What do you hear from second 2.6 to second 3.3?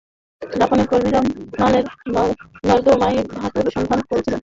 নর্দমায়